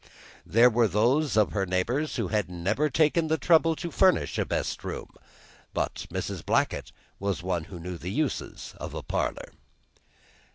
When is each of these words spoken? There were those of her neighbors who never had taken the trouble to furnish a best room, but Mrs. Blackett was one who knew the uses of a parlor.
There 0.47 0.71
were 0.71 0.87
those 0.87 1.37
of 1.37 1.51
her 1.51 1.67
neighbors 1.67 2.15
who 2.15 2.27
never 2.49 2.85
had 2.85 2.93
taken 2.95 3.27
the 3.27 3.37
trouble 3.37 3.75
to 3.75 3.91
furnish 3.91 4.39
a 4.39 4.45
best 4.47 4.83
room, 4.83 5.13
but 5.75 6.07
Mrs. 6.11 6.43
Blackett 6.43 6.91
was 7.19 7.43
one 7.43 7.65
who 7.65 7.79
knew 7.79 7.99
the 7.99 8.09
uses 8.09 8.73
of 8.79 8.95
a 8.95 9.03
parlor. 9.03 9.53